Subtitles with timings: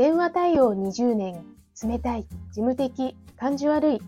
[0.00, 1.44] 電話対応20年、
[1.84, 4.02] 冷たい、事務的、感じ悪い、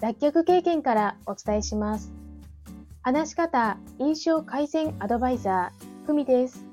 [0.00, 2.10] 脱却経験からお伝えします。
[3.02, 6.64] 話し方、印象改善アドバイザー、ふみです。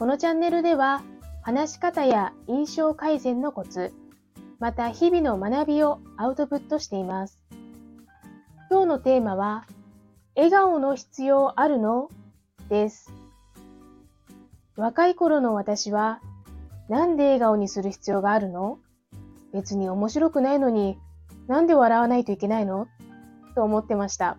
[0.00, 1.04] このチャンネルでは、
[1.42, 3.92] 話し方や印象改善のコツ、
[4.58, 7.38] また日々の学びをアウトプットしています。
[8.68, 9.68] 今日のテーマは、
[10.34, 12.08] 笑顔の必要あるの？
[12.68, 13.12] です。
[14.74, 16.20] 若い頃の私は、
[16.88, 18.78] なんで笑顔にする必要があるの？
[19.52, 20.98] 別に面白くないのに、
[21.46, 22.88] なんで笑わないといけないの？
[23.54, 24.36] と思ってました。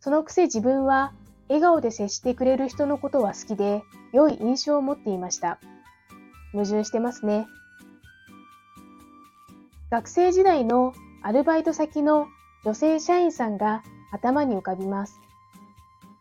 [0.00, 1.12] そのくせ自分は
[1.48, 3.82] 笑顔で接してくれる人のことは好きで、
[4.12, 5.58] 良い印象を持っていました。
[6.52, 7.46] 矛盾してますね。
[9.90, 12.28] 学生時代のアルバイト先の
[12.64, 15.20] 女性社員さんが頭に浮かびます。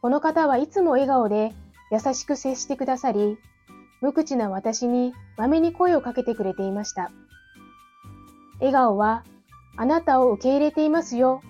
[0.02, 1.52] この方はいつも笑顔で
[1.92, 3.38] 優しく接してくださり、
[4.02, 7.12] 無口な私にまめに声をかけてくれていました。
[8.60, 9.24] 笑顔は
[9.78, 11.42] あなたを受け入れていますよ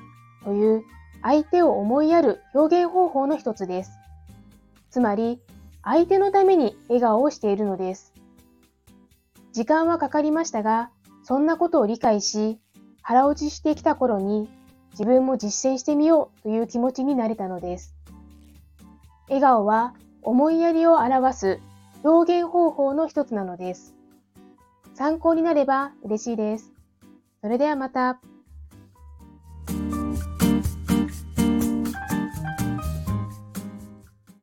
[0.44, 0.84] という
[1.22, 3.92] 相手を思いやる表現方法の一つです。
[4.90, 5.42] つまり、
[5.84, 8.14] 相手のために笑顔をしているのです。
[9.54, 10.92] 時間はかかりましたが、
[11.24, 12.60] そんなことを理解し、
[13.02, 14.50] 腹落ちしてきた頃に
[14.92, 17.96] 自分も実践してみようという気持ちになれたのです。
[19.28, 21.60] 笑顔は思いやりを表す
[22.04, 23.96] 表現方法の一つなのです。
[24.94, 26.74] 参考になれば嬉しいです。
[27.42, 28.20] それではまた。